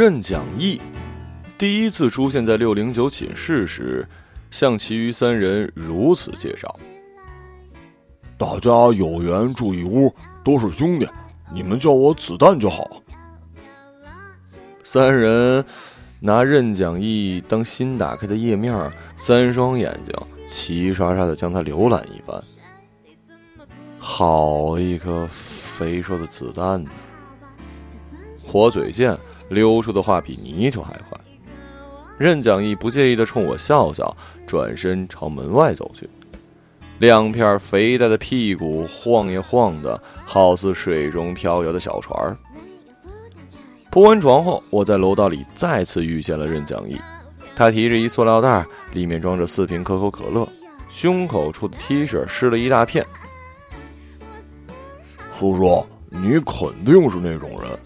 [0.00, 0.80] 任讲义
[1.58, 4.08] 第一次出现在六零九寝室时，
[4.50, 6.74] 向其余三人如此介绍：
[8.38, 10.10] 大家有缘住一屋，
[10.42, 11.06] 都是兄弟，
[11.52, 13.02] 你们叫我子弹就好。
[14.82, 15.62] 三人
[16.18, 20.14] 拿任讲义当新打开的页面，三双眼睛
[20.48, 22.42] 齐刷刷的将它浏览一番。
[23.98, 26.90] 好一颗肥硕的子弹呢！
[28.42, 29.14] 火嘴剑。
[29.50, 31.20] 溜出的话比泥鳅还快。
[32.16, 36.08] 任讲义不介意的冲我笑笑，转身朝门外走去。
[36.98, 42.36] 两片肥大的屁股晃呀晃的，好似水中飘摇的小船。
[43.90, 47.00] 铺完床后，我在楼道里再次遇见了任讲义。
[47.56, 50.46] 他提着一塑料袋，里面装着四瓶可口可乐，
[50.88, 53.04] 胸口处的 T 恤湿了一大片。
[55.38, 57.78] 叔叔，你肯定是那种人。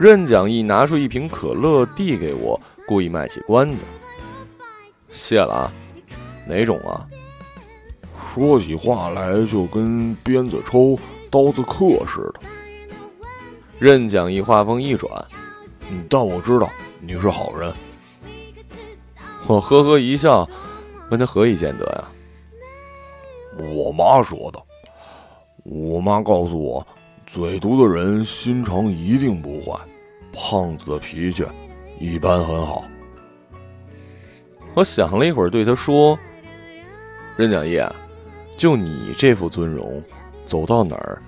[0.00, 3.84] 任讲义拿出一瓶可乐递给我，故意卖起关子。
[5.12, 5.72] 谢了啊，
[6.48, 7.06] 哪种啊？
[8.32, 10.98] 说起话来就跟鞭子抽、
[11.30, 12.40] 刀子刻似的。
[13.78, 15.12] 任讲义话锋一转，
[16.08, 16.66] 但我知道
[16.98, 17.70] 你是好人。
[19.48, 20.48] 我呵呵一笑，
[21.10, 22.04] 问他何以见得呀？
[23.74, 24.58] 我妈说的。
[25.62, 26.86] 我妈告诉我，
[27.30, 29.78] 嘴毒的人心肠一定不坏。
[30.32, 31.44] 胖子的脾气
[32.00, 32.84] 一般很好。
[34.74, 36.18] 我想了一会儿，对他说
[37.38, 37.80] ：“任讲义，
[38.56, 40.02] 就你这副尊容，
[40.44, 41.22] 走到哪儿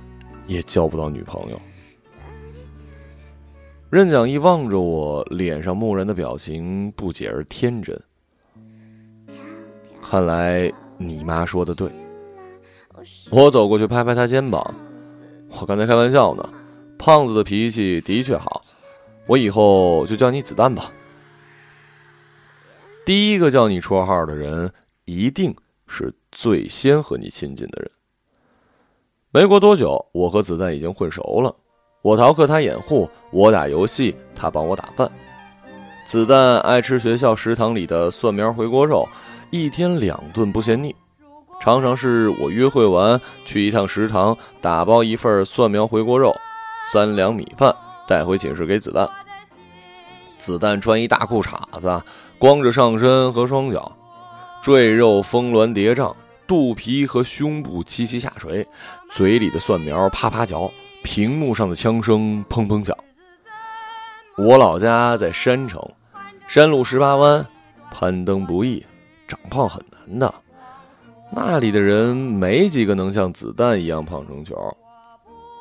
[0.48, 1.62] 也交不到女朋友。”
[3.88, 7.96] 任讲义望着我，脸上木然的表情不解而天真。
[10.00, 11.88] 看来你妈说的对。
[13.30, 14.74] 我走过去拍拍他肩膀
[15.60, 16.48] ：“我刚才开玩笑呢，
[16.98, 18.62] 胖子的脾气的确好。”
[19.26, 20.90] 我以后就叫你子弹吧。
[23.06, 24.72] 第一个叫你绰号的人，
[25.04, 25.54] 一定
[25.86, 27.90] 是最先和你亲近的人。
[29.30, 31.54] 没过多久，我和子弹已经混熟了。
[32.02, 35.10] 我逃课，他掩护；我打游戏，他帮我打饭。
[36.04, 39.08] 子弹爱吃学校食堂里的蒜苗回锅肉，
[39.50, 40.94] 一天两顿不嫌腻。
[41.62, 46.34] 常常是我约会完去一趟食堂，打包一份蒜苗回锅肉，
[46.92, 47.72] 三两米饭。
[48.04, 49.08] 带回寝室给子弹。
[50.38, 52.02] 子弹穿一大裤衩子，
[52.36, 53.96] 光着上身和双脚，
[54.60, 56.12] 赘肉峰峦叠嶂，
[56.48, 58.66] 肚皮和胸部齐齐下垂，
[59.08, 60.68] 嘴里的蒜苗啪啪嚼，
[61.04, 62.94] 屏幕上的枪声砰砰响。
[64.36, 65.80] 我老家在山城，
[66.48, 67.46] 山路十八弯，
[67.92, 68.84] 攀登不易，
[69.28, 70.34] 长胖很难的。
[71.34, 74.54] 那里的人没几个能像子弹一样胖成球。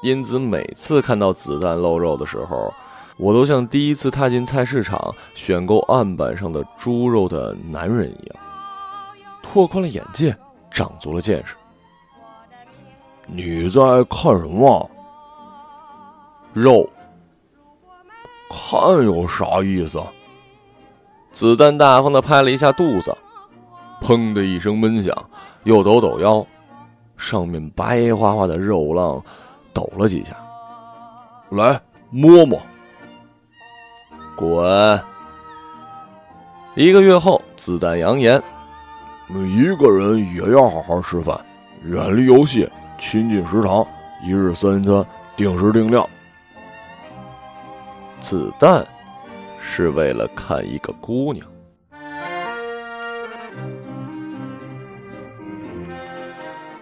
[0.04, 2.74] 因此，每次看到子弹露肉的时候，
[3.18, 8.36] 我都像第一次踏进菜市场选购案板上的猪肉的男人一样，
[9.44, 10.36] 拓宽了眼界，
[10.72, 11.56] 长足了见识。
[13.28, 14.90] 你在看什么？
[16.54, 16.90] 肉？
[18.50, 20.04] 看有啥意思？
[21.32, 23.16] 子弹大方的拍了一下肚子，
[24.02, 25.30] 砰的一声闷响，
[25.64, 26.46] 又抖抖腰，
[27.18, 29.22] 上面白花花的肉浪。
[29.74, 30.36] 抖了几下，
[31.50, 31.80] 来
[32.10, 32.62] 摸摸。
[34.36, 35.02] 滚！
[36.76, 38.42] 一个月后，子弹扬言：
[39.30, 41.40] 一个人也要好好吃饭，
[41.84, 43.88] 远离游戏，亲近食堂，
[44.26, 45.06] 一日三餐，
[45.38, 46.06] 定时定量。
[48.20, 48.86] 子弹
[49.58, 51.48] 是为了看一个姑娘。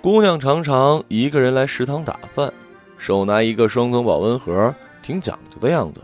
[0.01, 2.51] 姑娘常常一个人来食堂打饭。
[2.97, 6.01] 手拿一个双层保温盒，挺讲究的样子。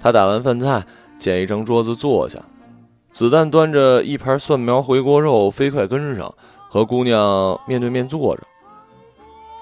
[0.00, 0.84] 她打完饭菜，
[1.18, 2.38] 捡一张桌子坐下。
[3.12, 6.32] 子弹端着一盘蒜苗回锅肉，飞快跟上，
[6.68, 8.42] 和姑娘面对面坐着。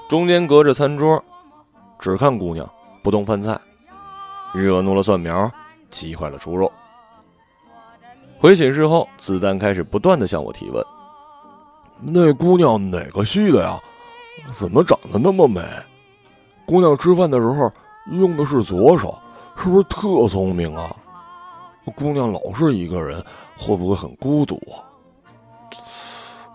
[0.08, 1.22] 中间隔着餐桌，
[1.98, 2.68] 只看姑娘，
[3.02, 3.58] 不动饭菜。
[4.52, 5.50] 惹怒了蒜苗，
[5.88, 6.70] 急坏了猪肉。
[8.38, 10.84] 回寝室后，子弹开始不断的向我提问
[12.06, 13.80] ：“那姑娘哪个系的呀？
[14.52, 15.62] 怎么长得那么美？”
[16.66, 17.72] 姑娘吃饭的时候
[18.12, 19.18] 用的是左手，
[19.56, 20.94] 是不是特聪明啊？
[21.96, 23.24] 姑娘老是一个人，
[23.56, 24.84] 会不会很孤独啊？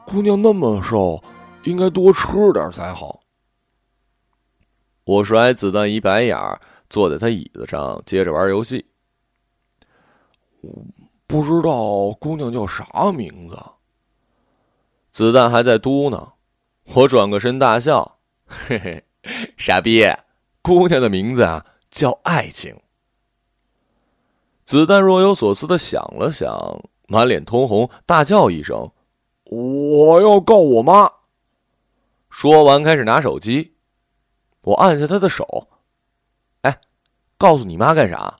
[0.05, 1.21] 姑娘那么瘦，
[1.63, 3.19] 应该多吃点才好。
[5.05, 6.37] 我甩子弹一白眼，
[6.89, 8.85] 坐在他椅子上接着玩游戏。
[11.27, 13.57] 不知道姑娘叫啥名字。
[15.19, 16.29] 子弹还在嘟囔，
[16.93, 19.03] 我转个身大笑，嘿嘿，
[19.57, 20.05] 傻逼，
[20.61, 22.73] 姑娘的名字啊叫爱情。
[24.63, 28.89] 子弹若有所思的想了想，满脸通红，大叫一声
[29.43, 31.11] ：“我要告我妈！”
[32.31, 33.73] 说完开始拿手机，
[34.61, 35.67] 我按下他的手，
[36.61, 36.79] 哎，
[37.37, 38.37] 告诉你妈干啥？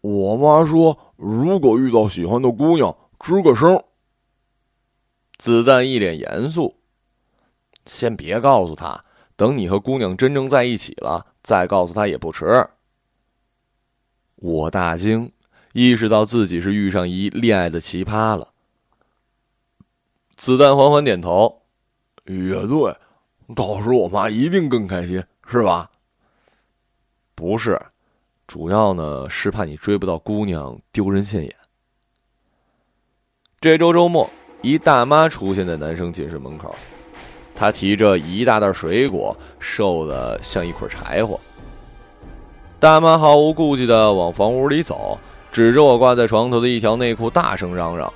[0.00, 0.98] 我妈说。
[1.16, 3.84] 如果遇到喜欢的姑娘，吱个声。
[5.42, 6.76] 子弹一脸严肃，
[7.84, 9.04] 先别告诉他，
[9.34, 12.64] 等你和姑娘真正在一起了，再告诉他也不迟。
[14.36, 15.32] 我大惊，
[15.72, 18.52] 意识到自己是遇上一恋爱的奇葩了。
[20.36, 21.62] 子弹缓缓点头，
[22.26, 22.96] 也对，
[23.56, 25.90] 到时候我妈一定更开心，是吧？
[27.34, 27.82] 不是。
[28.46, 31.56] 主要呢是怕你追不到姑娘，丢人现眼。
[33.60, 34.30] 这周周末，
[34.62, 36.72] 一大妈出现在男生寝室门口，
[37.52, 41.38] 她提着一大袋水果，瘦的像一捆柴火。
[42.78, 45.18] 大妈毫无顾忌的往房屋里走，
[45.50, 48.12] 指着我挂在床头的一条内裤，大声嚷嚷：“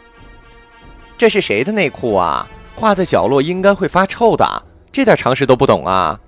[1.19, 2.47] 这是谁的内裤啊？
[2.77, 6.19] 挂在角落应该会发臭的，这点常识都不懂啊！”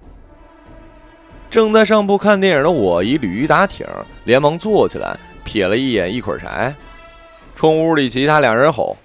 [1.49, 3.87] 正在上铺看电影的我一鲤鱼打挺，
[4.25, 5.17] 连忙坐起来，
[5.47, 6.75] 瞥了一眼一捆柴，
[7.55, 8.97] 冲屋里其他两人吼：“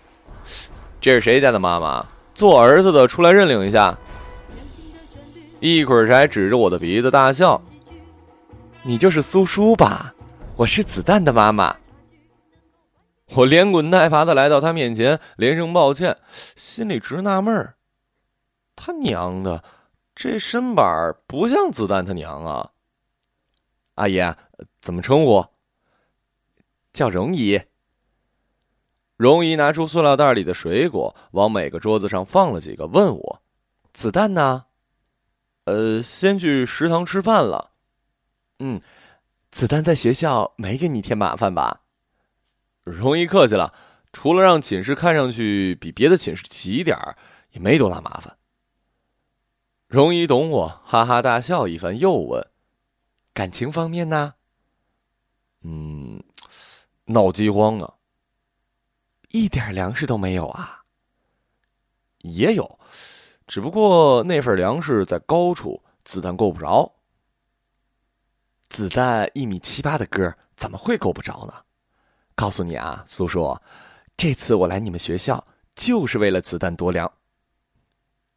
[1.04, 2.08] 这是谁家的妈妈？
[2.34, 4.00] 做儿子的出来认领一下！”
[5.60, 7.62] 一捆柴指着我的鼻子大笑
[8.84, 10.16] ：“你就是苏叔吧？
[10.56, 11.76] 我是子弹的妈妈。”
[13.36, 16.18] 我连滚带爬的来到他面前，连声抱歉，
[16.56, 17.76] 心里直纳闷儿
[18.74, 19.62] ：“他娘的！”
[20.16, 22.72] 这身板不像子弹他娘啊！
[23.96, 24.22] 阿姨，
[24.80, 25.46] 怎么称呼？
[26.94, 27.62] 叫荣姨。
[29.24, 33.42] 荣姨拿出塑料袋里的水果，往每个桌子上放了几个，问我
[33.96, 34.66] ：“子弹呢？”
[35.64, 37.72] 呃，先去食堂吃饭了。
[38.60, 38.81] 嗯，
[39.50, 41.84] 子弹在学校没给你添麻烦吧？
[42.84, 43.74] 荣姨客气了，
[44.12, 46.98] 除了让寝室看上去比别的寝室齐一点
[47.52, 48.36] 也没多大麻烦。
[49.88, 52.46] 容姨懂我，哈哈大笑一番，又问
[53.34, 54.34] ：“感情方面呢
[55.64, 56.22] ？”“嗯，
[57.06, 57.94] 闹饥荒啊，
[59.33, 60.83] 一点粮食都没有啊。
[62.21, 62.80] ”“也有，
[63.47, 66.94] 只不过那份粮食在高处，子弹够不着。
[68.69, 71.53] 子弹一米七八的个，怎么会够不着呢？
[72.35, 73.59] 告诉你啊，苏叔，
[74.15, 75.45] 这次我来你们学校
[75.75, 77.12] 就是为了子弹夺粮。”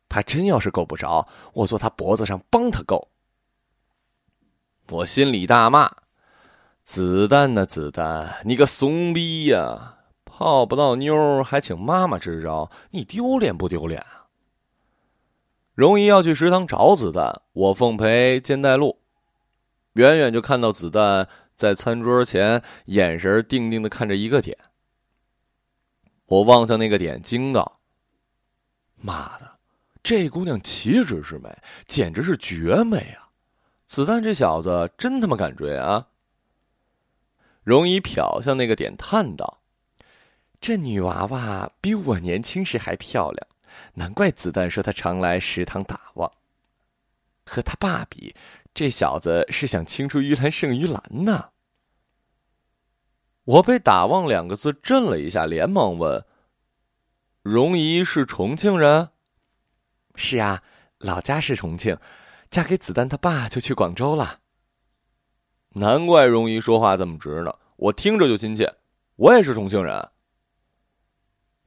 [0.09, 3.11] 他真要是够不着，我坐他脖子上帮他够。
[4.89, 5.91] 我心里大骂
[6.85, 7.67] ：“子弹呢？
[7.67, 9.96] 子弹，你个怂逼呀！
[10.39, 14.29] 泡不到妞还请妈妈支招，你丢脸不丢脸啊？”
[15.73, 19.01] 容易要去食堂找子弹，我奉陪兼带路。
[19.95, 24.59] 远远就看到子弹在餐桌前，眼神定定的看着一个点。
[26.27, 27.81] 我望向那个点，惊道
[29.01, 29.53] ：“妈的！”
[30.05, 31.57] 这姑娘岂止是美，
[31.87, 33.31] 简直是绝美啊！
[33.87, 36.09] 子弹这小子真他妈敢追啊！
[37.63, 39.63] 容易瞟向那个点，叹道
[40.61, 43.47] ：“这女娃娃比我年轻时还漂亮，
[43.95, 46.31] 难怪子弹说她常来食堂打望。
[47.45, 48.35] 和他爸比，
[48.75, 51.51] 这小子是想青出于蓝胜于蓝呢。”
[53.45, 56.25] 我被“打望”两个字震了一下，连忙问
[57.43, 59.11] ：“荣姨是重庆人？”
[60.17, 60.65] 是啊，
[60.99, 61.97] 老家是重庆，
[62.51, 64.41] 嫁给子弹他爸就去广州了。
[65.75, 68.75] 难怪荣姨说话这么直呢，我听着就亲切。
[69.15, 70.11] 我也是重庆人。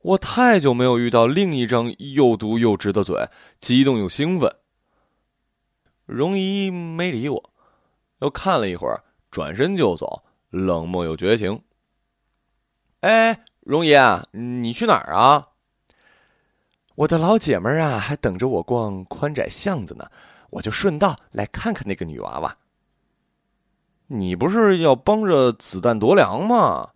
[0.01, 3.29] 我太久没有遇到另一张又毒又直的嘴，
[3.60, 4.56] 激动又兴奋。
[6.06, 7.50] 容姨没理我，
[8.20, 11.62] 又看了一会儿，转身就走，冷漠又绝情。
[13.01, 15.50] 哎，容姨啊，你去哪儿啊？
[16.96, 20.10] 我的老姐们儿啊，还等着我逛宽窄巷子呢，
[20.51, 22.58] 我就顺道来看看那个女娃娃。
[24.08, 26.91] 你不是要帮着子弹夺粮吗？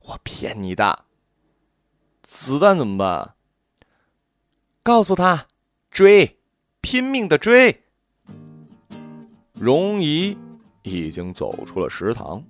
[0.00, 1.04] 我骗你的。
[2.34, 3.34] 子弹怎么办？
[4.82, 5.46] 告诉他，
[5.90, 6.38] 追，
[6.80, 7.82] 拼命的追。
[9.52, 10.36] 容姨
[10.82, 12.42] 已经走出了食堂。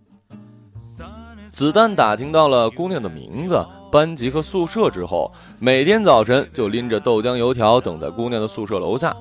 [1.49, 9.15] 子弹打听到了姑娘的名字、班级和宿舍之后，每天早晨就拎着豆浆油条等在姑娘的宿舍楼下，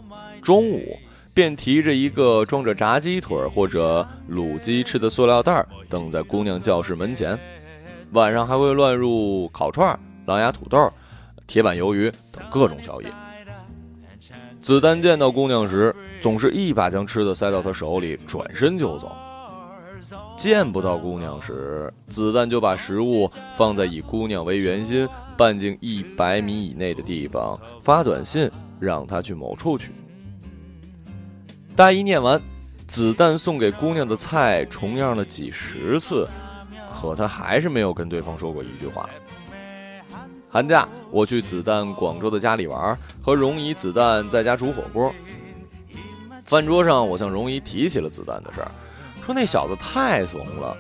[0.44, 0.96] 中午
[1.34, 7.38] 便提着一个装着炸鸡腿或者卤鸡翅的塑料袋等在姑娘教室门前。
[8.12, 10.92] 晚上还会乱入烤串儿、狼牙土豆、
[11.48, 13.12] 铁板鱿鱼等各种宵夜。
[14.60, 19.12] 子弹见到姑娘时，总是一把将吃的塞到她手里，转身就走。
[20.38, 28.50] 见不到姑娘时，子弹就把食物放在以姑娘为圆心、半径一百米以内的地方，发短信
[28.80, 29.92] 让她去某处取。
[31.76, 32.40] 大一念完，
[32.88, 36.28] 子弹送给姑娘的菜重样了几十次，
[36.94, 39.10] 可他还是没有跟对方说过一句话。
[40.52, 45.14] 寒假，我去子弹广州的家里玩，和荣姨、子弹在家煮火锅。
[46.44, 48.70] 饭桌上，我向荣姨提起了子弹的事儿，
[49.26, 50.76] 说那小子太怂了，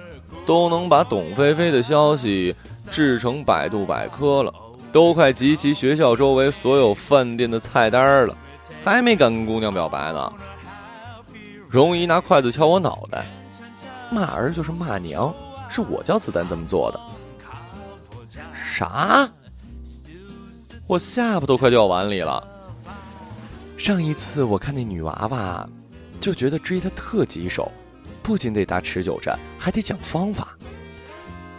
[0.45, 2.53] 都能把董菲菲的消息
[2.89, 4.53] 制成百度百科了，
[4.91, 8.35] 都快集齐学校周围所有饭店的菜单了，
[8.83, 10.33] 还没敢跟姑娘表白呢。
[11.69, 13.25] 荣姨拿筷子敲我脑袋，
[14.09, 15.33] 骂儿就是骂娘，
[15.69, 16.99] 是我教子弹这么做的。
[18.65, 19.29] 啥？
[20.87, 22.45] 我下巴都快掉碗里了。
[23.77, 25.67] 上一次我看那女娃娃，
[26.19, 27.71] 就觉得追她特棘手，
[28.21, 30.49] 不仅得打持久战，还得讲方法。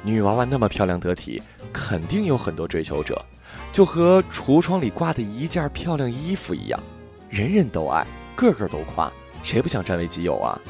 [0.02, 3.24] 女娃娃那么漂亮得体，肯定有很多追求者，
[3.72, 6.78] 就和橱窗里挂的一件漂亮衣服一样，
[7.30, 9.10] 人人都爱，个个都夸。
[9.42, 10.60] 谁不想占为己有啊？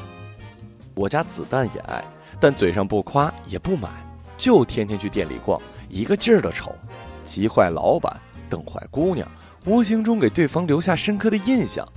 [0.95, 2.03] 我家子弹也爱，
[2.39, 3.89] 但嘴上不夸也不买，
[4.37, 6.75] 就天天去店里逛，一个劲儿的瞅，
[7.23, 8.19] 急坏老板，
[8.53, 9.27] 等坏姑娘，
[9.65, 11.87] 无形中给对方留下深刻的印象。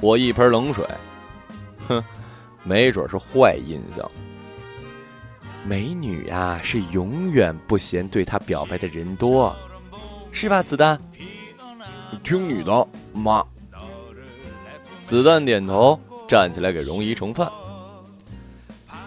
[0.00, 0.86] 我一盆冷水，
[1.88, 2.04] 哼，
[2.62, 4.08] 没准是坏印象。
[5.64, 9.52] 美女呀，是永远不嫌对她表白的人多，
[10.30, 10.96] 是吧，子弹？
[12.22, 13.44] 听你的，妈。
[15.02, 17.50] 子弹点头，站起来给荣姨盛饭。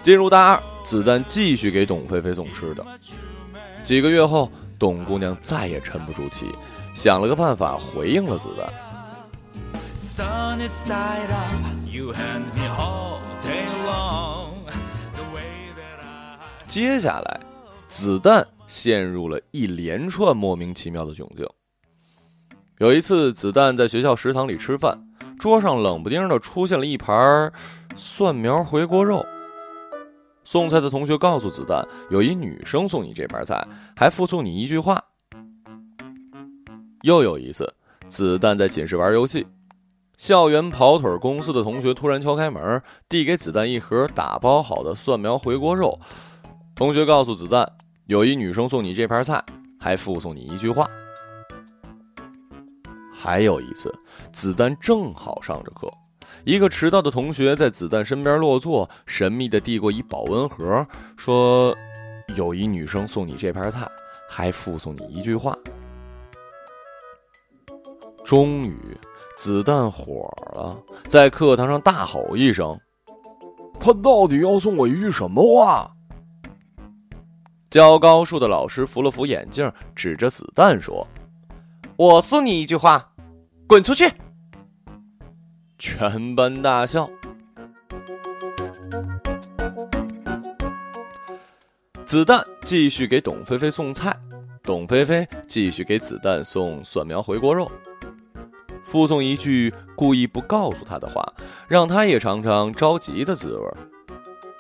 [0.04, 2.86] 进入大二，子弹继续给董菲菲送吃的。
[3.84, 6.48] 几个月后，董姑娘再也沉不住气，
[6.94, 8.74] 想了个办法回应了子弹。
[16.68, 17.40] 接下来，
[17.88, 21.48] 子弹陷入了一连串莫名其妙的窘境。
[22.80, 25.00] 有一次，子弹在学校食堂里吃饭。
[25.40, 27.52] 桌上冷不丁的出现了一盘
[27.96, 29.26] 蒜苗回锅肉。
[30.46, 35.04] 送菜的同学告诉子弹，有一女生送你这盘菜，还附送你一句话。
[37.02, 37.74] 又有一次，
[38.08, 39.48] 子弹在寝室玩游戏，
[40.18, 46.00] 校园跑腿公司的同学突然敲开门，递给子弹一盒打包好的蒜苗回锅肉。
[46.76, 47.68] 同学告诉子弹，
[48.06, 49.44] 有一女生送你这盘菜，
[49.80, 50.88] 还附送你一句话。
[53.12, 53.92] 还有一次，
[54.32, 55.92] 子弹正好上着课，
[56.46, 60.86] 一个迟到的同学在子弹身边落座，神秘的递过一保温盒，
[61.18, 61.76] 说
[62.38, 63.90] ：“有一女生送你这盘菜，
[64.30, 65.58] 还附送你一句话。”
[68.24, 68.78] 终于，
[69.36, 72.80] 子弹火了，在课堂上大吼一声
[73.80, 75.92] ：“他到底要送我一句什么话？”
[77.72, 81.08] 教高数的老师扶了扶眼镜，指着子弹说
[81.98, 83.14] ：“我送你一句话。”
[83.68, 84.08] 滚出去！
[85.88, 87.08] 全班大笑。
[92.04, 94.18] 子弹继续给董菲菲送菜，
[94.64, 97.72] 董菲菲继续给子弹送蒜苗回锅肉，
[98.84, 101.24] 附送一句故意不告诉他的话，
[101.68, 103.72] 让他也尝尝着急的滋味。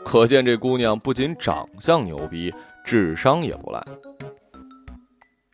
[0.05, 2.53] 可见这姑娘不仅长相牛逼，
[2.84, 3.84] 智商也不赖。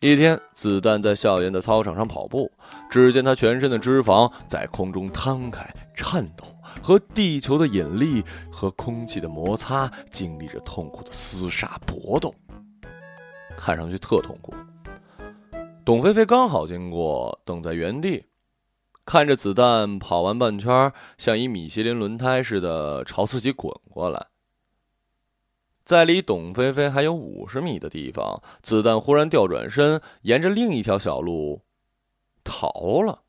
[0.02, 2.50] 一天，子弹在校园的操场上跑步，
[2.90, 6.44] 只见他全身的脂肪在空中摊开、颤抖，
[6.82, 12.34] 和地球的引力和空气的摩擦经历着痛苦的厮杀搏斗，
[13.56, 14.52] 看上去特痛苦。
[15.84, 18.24] 董菲菲刚好经过，等在原地，
[19.06, 24.26] 看着子弹跑完半圈，像一米其林轮胎似的朝自己滚过来。
[25.92, 31.60] 在离董菲菲还有五十米的地方，子弹忽然调转身，沿着另一条小路
[32.42, 33.24] 逃了。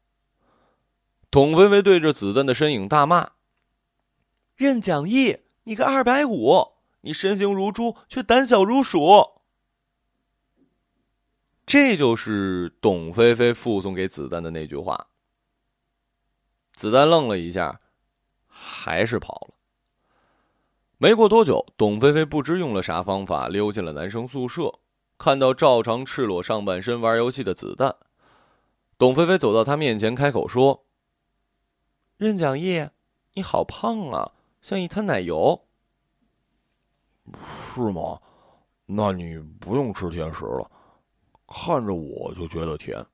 [1.29, 3.31] 董菲菲对着子弹的身影大骂
[4.55, 9.41] ：“任讲义，你个二百五，你身形如猪，却胆小如鼠。”
[11.67, 15.07] 这就是董菲菲附送给子弹的那句话。
[16.73, 17.81] 子弹愣了一下，
[18.47, 19.55] 还是跑了。
[21.03, 24.79] 没过多久，董菲菲不知用了啥方法溜进了男生宿舍，
[25.17, 27.93] 看到照常赤裸上半身玩游戏的子弹，
[28.97, 30.85] 董菲菲走到他面前，开口说
[32.15, 32.87] ：“任讲义，
[33.33, 34.31] 你好胖啊，
[34.61, 35.65] 像一滩奶油。
[37.75, 38.21] ”“是吗？
[38.85, 40.71] 那你不用吃甜食了，
[41.45, 43.05] 看着我就觉得甜。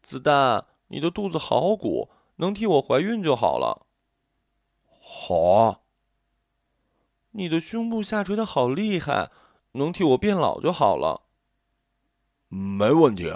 [0.00, 3.84] 子弹，你的肚子好鼓，能替我怀孕就好了。
[5.00, 5.80] 好啊。
[7.32, 9.30] 你的胸部下垂的好厉害，
[9.72, 11.22] 能替我变老就好了。
[12.48, 13.32] 没问题。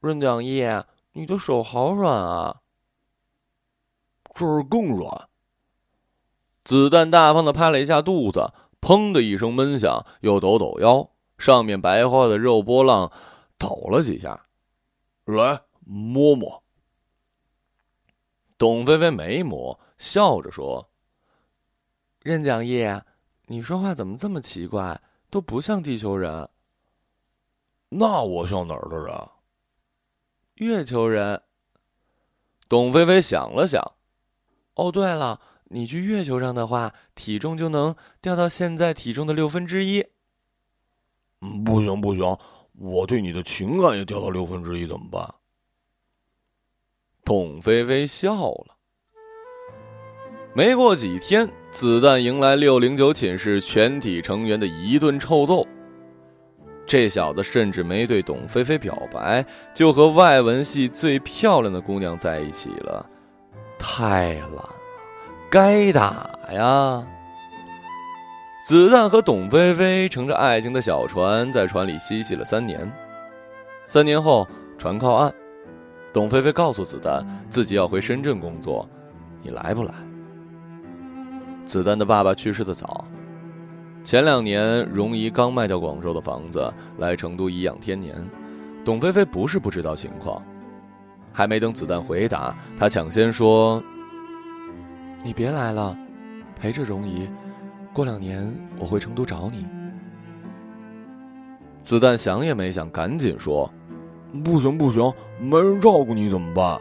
[0.00, 0.62] 润讲义，
[1.12, 2.60] 你的手好软啊。
[4.34, 5.30] 这儿更软。
[6.62, 13.10] 子弹大方的拍了一下肚子，砰的一声闷响，又抖抖腰，上面白花的肉波浪
[13.56, 14.46] 抖了几下。
[15.24, 16.62] 来摸摸。
[18.58, 20.90] 董菲菲没摸，笑着说。
[22.26, 22.84] 任讲义，
[23.44, 25.00] 你说话怎么这么奇怪？
[25.30, 26.48] 都不像地球人。
[27.90, 29.28] 那我像哪儿的人？
[30.54, 31.40] 月球人。
[32.68, 33.80] 董菲菲想了想，
[34.74, 40.04] 哦，对了，你去月球上的话，体重就能掉到现在体重的六分之一。
[41.42, 42.36] 嗯，不行不行，
[42.72, 45.32] 我对你的情感也掉到六分之一，怎么办？
[47.24, 48.76] 董菲菲笑了。
[50.56, 55.62] 没过几天，子弹迎来六零九寝室全体成员的一顿臭揍。
[56.86, 63.04] 这小子甚至没对董菲菲表白，就和外文系最漂亮的姑娘在一起了，
[63.78, 64.70] 太懒了，
[65.50, 67.06] 该打呀！
[68.64, 72.90] 子弹和董菲菲乘着爱情的小船，在船里嬉戏了三年。
[73.86, 75.30] 三年后，船靠岸，
[76.10, 78.88] 董菲菲告诉子弹自己要回深圳工作，
[79.42, 79.92] 你来不来？
[81.66, 83.04] 子弹的爸爸去世的早，
[84.04, 88.14] 前两年荣姨刚卖掉广州的房子来成都颐养天年。
[88.84, 90.40] 董菲菲不是不知道情况，
[91.32, 93.82] 还没等子弹回答，她抢先说
[95.24, 95.98] ：“你别来了，
[96.54, 97.28] 陪着荣姨，
[97.92, 98.48] 过两年
[98.78, 99.66] 我回成都找你。”
[101.82, 103.68] 子弹想也没想，赶紧说
[104.44, 106.80] ：“不行不行，没人照顾你怎么办？”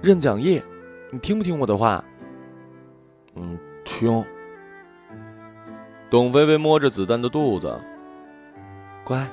[0.00, 0.62] 任讲义，
[1.10, 2.02] 你听不听我的话？
[3.34, 4.24] 嗯，听。
[6.10, 7.80] 董菲菲摸着子弹的肚子，
[9.04, 9.28] 乖。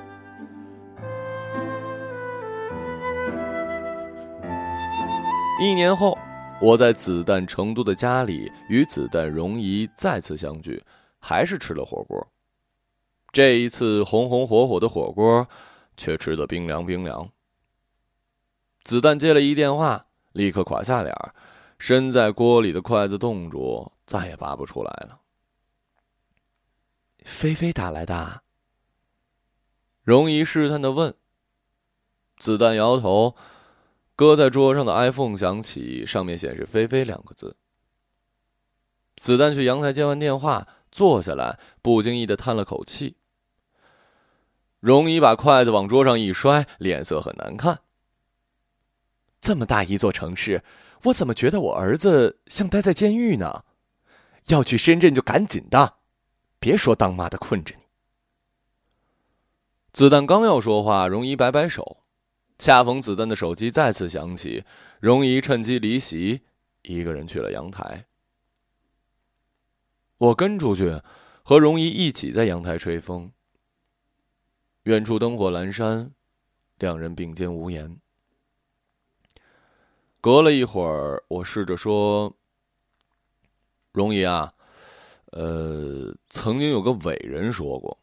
[5.60, 6.18] 一年后，
[6.60, 10.82] 我在子弹成都的家里与子弹荣姨再次相聚，
[11.20, 12.26] 还是吃了火锅。
[13.30, 15.46] 这一次，红红火火的火锅，
[15.96, 17.30] 却吃得冰凉冰凉。
[18.82, 21.32] 子弹接了一电话，立刻垮下脸儿。
[21.82, 25.18] 身在锅里的筷子冻住，再也拔不出来了。
[27.24, 28.42] 菲菲打来的。
[30.04, 31.12] 容姨试探的问。
[32.38, 33.34] 子弹摇头，
[34.14, 37.56] 搁在桌上的 iPhone 响起，上面显示“菲菲”两个字。
[39.16, 43.16] 子弹去阳台接完电话，坐下来，不经意的叹了口气。
[44.78, 47.80] 容姨把筷子往桌上一摔，脸色很难看。
[49.40, 50.62] 这么大一座城市。
[51.04, 53.64] 我怎么觉得我儿子像待在监狱呢？
[54.48, 55.98] 要去深圳就赶紧的，
[56.58, 57.82] 别说当妈的困着你。
[59.92, 62.04] 子弹刚要说话，容姨摆摆手，
[62.58, 64.64] 恰逢子弹的手机再次响起，
[65.00, 66.42] 容姨趁机离席，
[66.82, 68.06] 一个人去了阳台。
[70.18, 71.00] 我跟出去，
[71.42, 73.32] 和容姨一起在阳台吹风。
[74.84, 76.12] 远处灯火阑珊，
[76.78, 78.00] 两人并肩无言。
[80.22, 82.32] 隔了一会儿，我试着说
[83.90, 84.52] ：“容姨啊，
[85.32, 87.98] 呃，曾经有个伟人说过，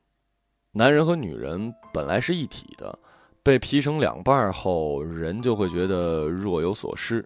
[0.71, 2.99] 男人和女人本来是一体的，
[3.41, 7.25] 被劈成两半后，人就会觉得若有所失。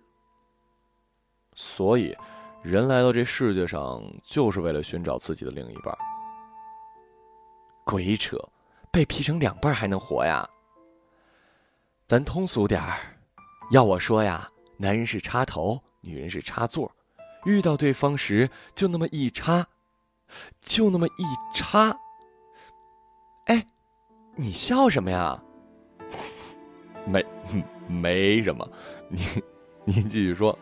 [1.55, 2.15] 所以，
[2.61, 5.97] 人来到这世界上就是为了寻找自己的另一半。
[7.83, 8.37] 鬼扯，
[8.91, 10.47] 被劈成两半还能活呀？
[12.07, 13.17] 咱通俗点儿，
[13.71, 14.47] 要我说呀。”
[14.83, 16.91] 男人是插头，女人是插座，
[17.45, 19.65] 遇到对方时就那么一插，
[20.59, 21.23] 就那么一
[21.55, 21.97] 插。
[23.45, 23.65] 哎，
[24.35, 25.41] 你笑什么呀？
[27.07, 27.25] 没，
[27.87, 28.69] 没什么。
[29.07, 29.25] 您，
[29.85, 30.59] 您继续说。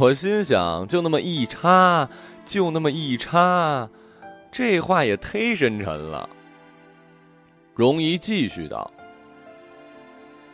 [0.00, 2.10] 我心想，就那么一插，
[2.44, 3.88] 就那么一插，
[4.50, 6.28] 这话也忒深沉了。
[7.76, 8.92] 容易继续道。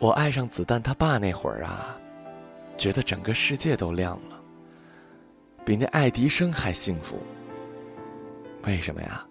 [0.05, 1.97] 我爱上子弹他爸那会儿啊，
[2.77, 4.39] 觉得整个世界都亮了，
[5.65, 7.19] 比那爱迪生还幸福。
[8.65, 9.27] 为什么呀？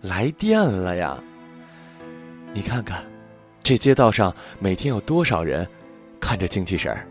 [0.00, 1.16] 来电了呀！
[2.52, 3.04] 你看看，
[3.62, 5.64] 这街道上每天有多少人
[6.18, 7.06] 看着精气神儿？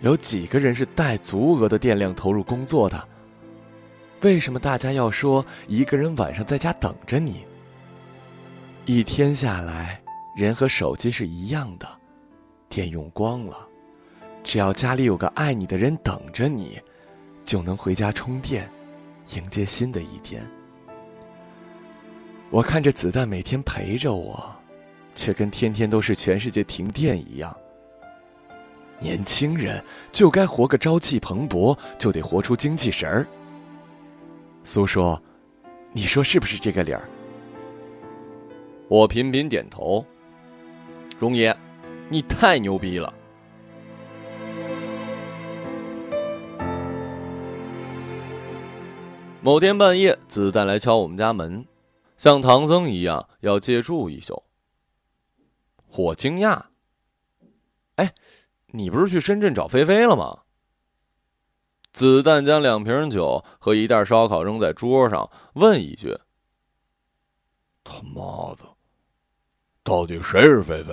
[0.00, 3.06] 有几个人是带足额的电量投入工作的？
[4.22, 7.44] 为什么大家要说一个人晚上在家等着你？
[8.86, 10.00] 一天下来，
[10.34, 11.86] 人和手机是一样的，
[12.68, 13.66] 电用光了，
[14.42, 16.80] 只要家里有个爱你的人等着你，
[17.44, 18.70] 就能回家充电，
[19.34, 20.44] 迎接新的一天。
[22.50, 24.54] 我看着子弹每天陪着我，
[25.14, 27.56] 却跟天天都是全世界停电一样。
[28.98, 33.26] 年轻人就该活个朝气蓬勃，就得活出精气神儿。
[34.64, 35.18] 苏叔，
[35.92, 37.08] 你说是不是这个理儿？
[38.88, 40.04] 我频频点头。
[41.18, 41.54] 荣爷，
[42.08, 43.12] 你太牛逼了！
[49.42, 51.66] 某天半夜，子弹来敲我们家门，
[52.16, 54.42] 像唐僧一样要借住一宿。
[55.96, 56.62] 我惊讶，
[57.96, 58.14] 哎。
[58.72, 60.42] 你不是去深圳找菲菲了吗？
[61.94, 66.14] 子弹将两瓶酒和一袋烧烤扔在桌上，问一句
[67.82, 68.64] ：“他妈的，
[69.82, 70.92] 到底谁是菲菲？”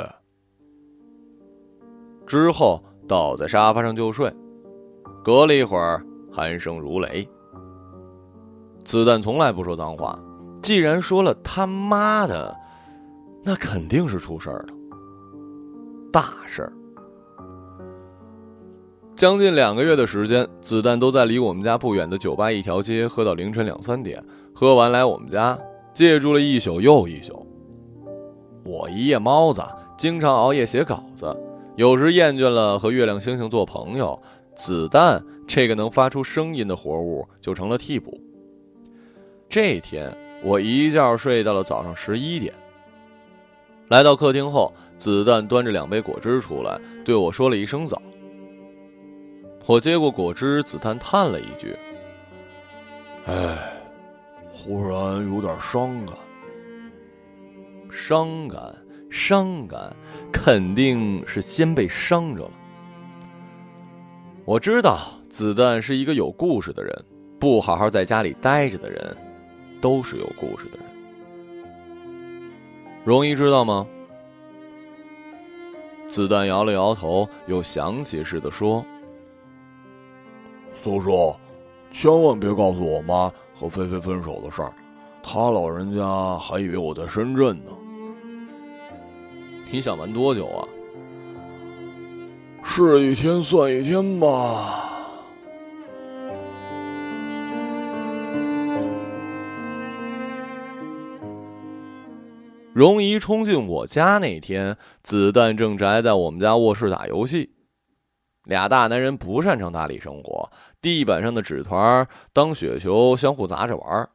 [2.33, 4.33] 之后倒在沙发上就睡。
[5.23, 7.29] 隔了一会儿，鼾声如雷。
[8.83, 10.17] 子弹从来不说脏话，
[10.59, 12.51] 既然说了他妈的，
[13.43, 14.73] 那肯定是出事儿了，
[16.11, 16.73] 大事儿。
[19.15, 24.19] 将近两个月的时间，子弹都在离我们家不远的酒吧一条街喝到凌晨两三点，
[24.55, 25.55] 喝完来我们家
[25.93, 27.45] 借住了一宿又一宿。
[28.65, 29.61] 我一夜猫子，
[29.95, 31.31] 经常熬夜写稿子，
[31.75, 34.21] 有时厌倦了和月亮星星做朋友，
[34.55, 38.19] 子弹这个能发出声音的活物就成了替补。
[39.49, 42.53] 这天我一觉睡到了早上十一点，
[43.87, 47.99] 来到客厅后，子弹端着两杯果汁出来，对我说了一声早。
[49.65, 51.75] 我接过果汁，子弹叹了一句
[53.25, 53.73] ：“哎，
[54.51, 56.15] 忽然有点伤感。
[57.89, 58.75] 伤感，
[59.13, 59.95] 伤感，
[60.31, 62.51] 肯定是先被伤着了。”
[64.43, 64.99] 我知道
[65.29, 67.05] 子弹是一个有故事的人，
[67.39, 69.15] 不好好在家里待着的人，
[69.79, 70.85] 都是有故事的人。
[73.05, 73.85] 容易知道吗？
[76.09, 78.83] 子弹摇了摇头，又想起似的说。
[80.83, 81.35] 苏叔，
[81.91, 84.73] 千万别告诉我妈和菲菲分手的事儿，
[85.21, 87.71] 她老人家还以为我在深圳呢。
[89.71, 90.67] 你想玩多久啊？
[92.63, 94.91] 是一天算一天吧。
[102.71, 107.51] 荣姨冲进我家那天，子弹正宅在我们家卧室打游戏。
[108.45, 114.09] 俩大男人不擅长打理生活，地板上的纸团当雪球相互砸着玩，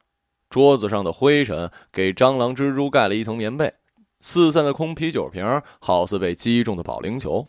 [0.49, 3.73] 桌子上的灰尘给蟑螂、蜘蛛盖了一层棉被，
[4.21, 7.47] 四散的空啤酒瓶好似被击中的保龄球。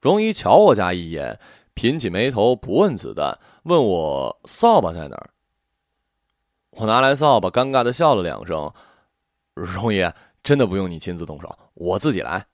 [0.00, 1.38] 容一瞧我家一眼，
[1.74, 5.30] 品起眉头，不问子弹，问我扫把在哪儿。
[6.70, 8.72] 我拿来扫把，尴尬的笑了两声。
[9.54, 10.08] 容易，
[10.42, 12.46] 真的不用你亲自动手，我自己来。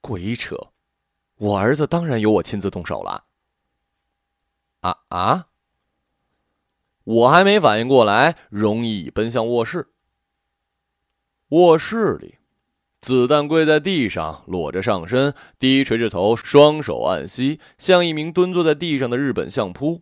[0.00, 0.56] 鬼扯！
[1.36, 3.24] 我儿子当然由我亲自动手了。
[4.80, 5.48] 啊啊！
[7.04, 9.92] 我还没反应过来，容易奔向卧室。
[11.52, 12.36] 卧室里，
[13.02, 20.00] 子弹跪在地上，裸着上身，低垂着头，双手按膝，像一名蹲坐在地上的日本相扑。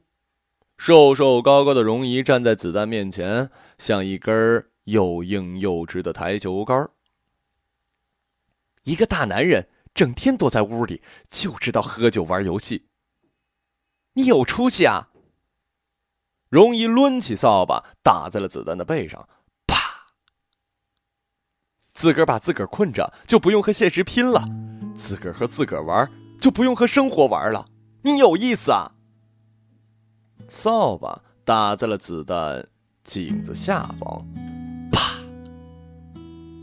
[0.78, 6.88] 瘦瘦高高的容易站在子弹面前，像一根又硬又直的台球杆。
[8.84, 9.68] 一个大男人。
[9.92, 12.86] 整天躲在屋里，就知道喝酒玩游戏。
[14.12, 15.10] 你有出息啊！
[16.48, 19.28] 容易抡起扫把打在了子弹的背上，
[22.00, 24.40] 自个儿把自个儿困着，就不用和现实拼了；
[24.96, 26.08] 自个儿和自个儿玩，
[26.40, 27.66] 就不用和生活玩了。
[28.04, 28.92] 你有意思啊！
[30.48, 32.66] 扫把打在了子弹
[33.04, 34.26] 颈子下方。
[34.90, 35.12] 啪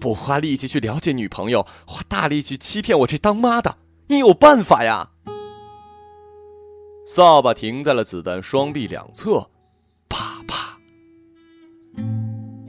[0.02, 5.12] 不花力气去了解女朋友，花大力气欺骗我这当妈的，你有办法呀？
[7.06, 9.52] 扫把停在了子弹双臂两侧，
[10.10, 10.80] 啪啪。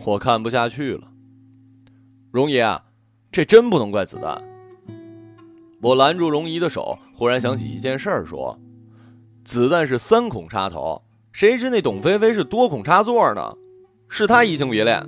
[0.04, 1.07] 我看不下去了，
[2.38, 2.84] 容姨啊，
[3.32, 4.40] 这真不能怪子弹。
[5.82, 8.56] 我拦住容姨的手，忽然想起一件事儿，说：
[9.44, 13.56] 子弹是三孔插头，谁知那董菲菲是多孔插座呢？
[14.08, 15.04] 是她移情别恋。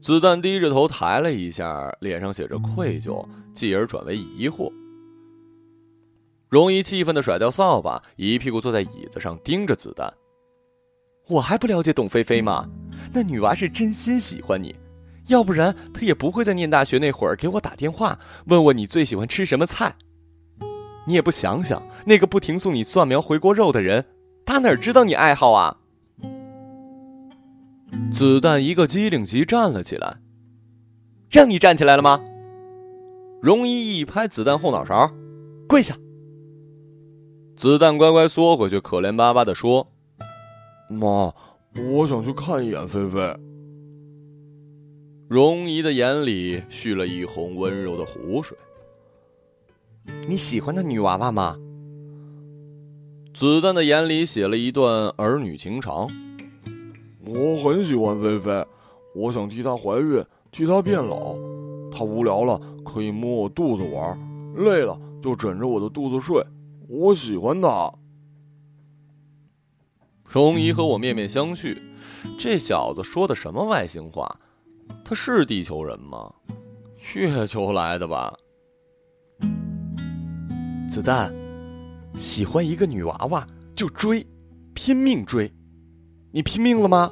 [0.00, 4.72] 子弹低着头抬了一下，脸上写着愧疚，继而转为疑惑。
[6.48, 10.14] 容姨气愤的甩掉扫把，一屁股坐在椅子上，盯着子弹。
[11.26, 12.68] 我还不了解董菲菲吗？
[13.12, 14.76] 那女娃是真心喜欢你，
[15.32, 19.96] 要不然他也不会在念大学那会儿给我打电话，问问你最喜欢吃什么菜。
[21.06, 24.04] 你也不想想，那个不停送你蒜苗回锅肉的人，
[24.46, 25.78] 他哪知道你爱好啊？
[28.12, 30.18] 子弹一个机灵急站了起来，
[31.30, 32.20] 让你站起来了吗？
[33.40, 35.10] 容易一拍子弹后脑勺，
[35.66, 35.96] 跪下。
[37.56, 39.88] 子弹乖乖缩回去，可怜巴巴的说
[40.88, 41.32] ：“妈，
[41.90, 43.36] 我想去看一眼菲菲。”
[45.32, 48.54] 容姨的眼里蓄了一泓温柔的湖水。
[50.28, 51.56] 你喜欢那女娃娃吗？
[53.32, 56.06] 子弹的眼里写了一段儿女情长。
[57.24, 58.66] 我很喜欢菲菲，
[59.14, 61.34] 我想替她怀孕，替她变老。
[61.90, 64.18] 她无聊了可以摸我肚子玩，
[64.54, 66.44] 累了就枕着我的肚子睡。
[66.90, 67.90] 我喜欢她。
[70.24, 71.80] 容姨和我面面相觑，
[72.38, 74.38] 这小子说的什么外星话？
[75.04, 76.32] 他是地球人吗？
[77.14, 78.32] 月球来的吧？
[80.90, 81.32] 子弹，
[82.14, 84.26] 喜欢一个女娃娃就追，
[84.74, 85.52] 拼命追，
[86.30, 87.10] 你拼命了吗？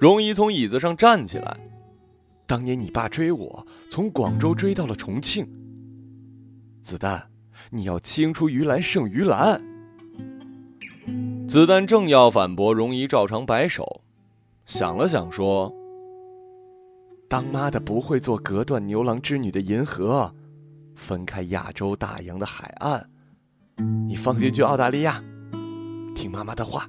[0.00, 1.56] 容姨从椅子上站起来。
[2.46, 5.48] 当年你爸追我，从广州追到了重庆。
[6.82, 7.30] 子弹，
[7.70, 9.62] 你要青出于蓝胜于蓝。
[11.48, 14.02] 子弹正要反驳，容姨照常摆手，
[14.66, 15.72] 想了想说
[17.32, 20.30] ：“当妈的不会做隔断牛郎织女的银河。”
[20.94, 23.02] 分开亚洲大洋的海岸，
[24.06, 25.24] 你放心去澳大利亚，
[26.14, 26.86] 听妈妈的话。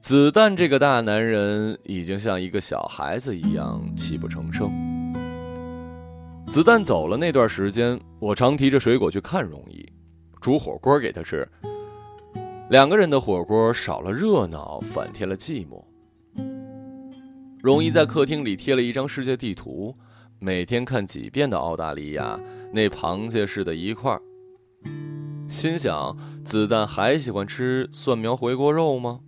[0.00, 4.70] 子弹这个大男人已经像一个小孩子一样泣不成声。
[6.46, 9.84] 子弹走了那段时间，我常提着水果去看容易，
[10.40, 11.44] 煮火锅给他吃。
[12.70, 15.82] 两个人的火锅少了热闹，反添了寂寞。
[17.66, 19.92] 容一在客厅里贴了一张世界地图。
[20.38, 22.38] 每天看几遍的澳大利亚
[22.72, 24.22] 那螃蟹似的一块儿，
[25.48, 29.18] 心想子弹还喜欢吃蒜苗回锅肉吗？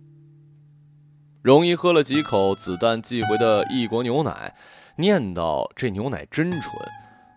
[1.41, 4.55] 容一喝了几口子弹寄回的异国牛奶，
[4.95, 6.63] 念叨这牛奶真纯，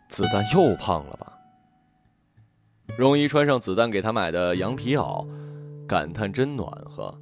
[0.09, 1.33] 子弹又胖了吧？
[2.97, 5.27] 容一穿上子弹给他买的羊皮袄，
[5.88, 7.21] 感叹真暖和，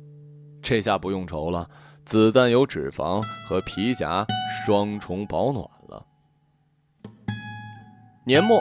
[0.60, 1.70] 这下不用愁了，
[2.04, 4.26] 子弹有脂肪和皮夹
[4.64, 6.04] 双重保暖了。
[8.26, 8.60] 年末，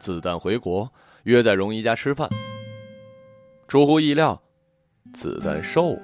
[0.00, 0.92] 子弹回国，
[1.24, 2.28] 约在荣姨家吃饭。
[3.66, 4.40] 出乎意料，
[5.12, 6.02] 子弹瘦了。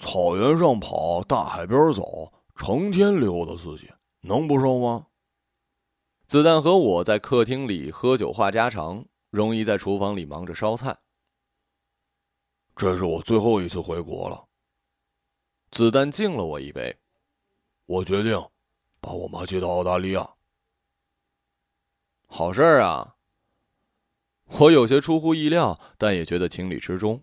[0.00, 3.90] 草原上跑，大海边走，成天溜达自己，
[4.22, 5.06] 能不瘦吗？
[6.26, 10.96] 子弹和我在客厅里喝酒话家常，荣姨在厨房里忙着烧菜。
[12.74, 14.45] 这是我最后一次回国了。
[15.70, 16.96] 子弹敬了我一杯。
[17.86, 18.36] 我决定
[19.00, 20.28] 把我妈接到澳大利亚。
[22.26, 23.14] 好事儿啊！
[24.58, 27.22] 我有些出乎意料，但也觉得情理之中。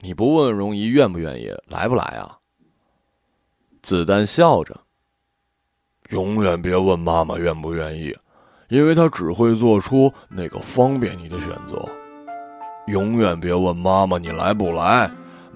[0.00, 2.38] 你不问容姨愿不愿意，来不来啊？
[3.82, 4.84] 子弹笑着。
[6.10, 8.16] 永远别问妈妈愿不愿意，
[8.68, 11.88] 因为她只会做出那个方便你的选择。
[12.86, 15.10] 永远别问妈妈你来不来，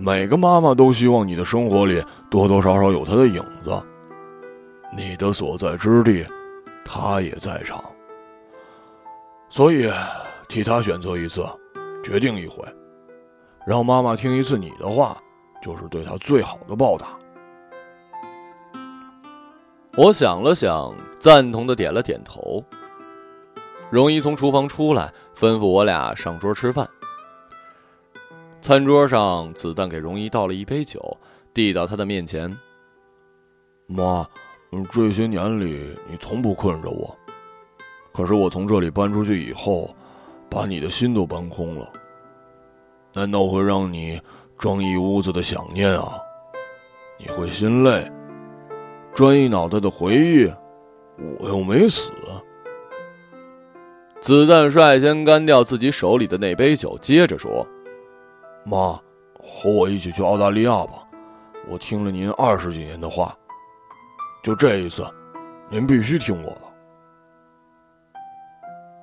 [0.05, 3.81] 每个妈妈都希望你的生活里多多少少有她的影子。
[4.93, 6.27] 你的所在之地，
[6.85, 7.81] 她也在场。
[9.49, 9.89] 所以，
[10.49, 11.45] 替他选择一次，
[12.03, 12.65] 决定一回，
[13.65, 15.17] 让妈妈听一次你的话，
[15.63, 17.07] 就是对她最好的报答。
[19.97, 22.61] 我想了想，赞同的点了点头。
[23.89, 26.89] 容易从厨房出来，吩咐我俩上桌吃饭。
[28.63, 31.19] 餐桌上，子弹给容易倒了一杯酒，
[31.53, 32.49] 递到他的面前。
[33.89, 34.25] 妈，
[34.93, 37.13] 这些年里，你从不困着我。
[38.13, 39.93] 可是我从这里搬出去以后，
[40.49, 41.93] 把你的心都搬空了。
[43.15, 44.21] 难道会让你
[44.57, 46.13] 装一屋子的想念啊？
[47.19, 48.09] 你会心累，
[49.13, 50.49] 装一脑袋的回忆，
[51.41, 52.13] 我又没死。
[54.21, 57.67] 子弹率先干掉自己手里的那杯酒，接着说
[58.65, 59.01] ：“妈，
[59.43, 61.07] 和我一起去澳大利亚吧。
[61.69, 63.37] 我听了您二十几年的话，
[64.43, 65.05] 就这一次，
[65.71, 66.61] 您必须听我的。”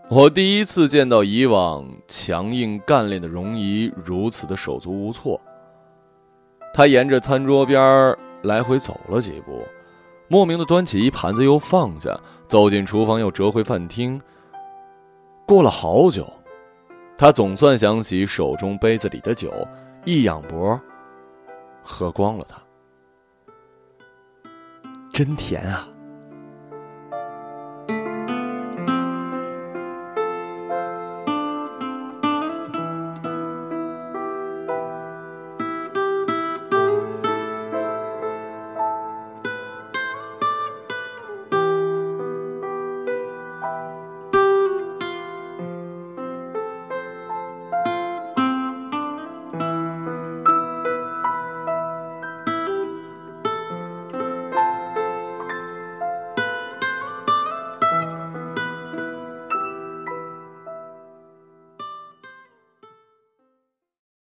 [0.09, 5.39] 我第一次见到以往强硬干练的容姨如此的手足无措。
[6.73, 9.61] 他沿着餐桌边来回走了几步，
[10.27, 14.19] 莫名的端起一盘子又放下，走进厨房又折回饭厅。
[15.45, 16.27] 过了好久，
[17.19, 19.51] 他总算想起手中杯子里的酒，
[20.05, 20.79] 一仰脖，
[21.83, 22.57] 喝光了它。
[25.11, 25.85] 真甜啊！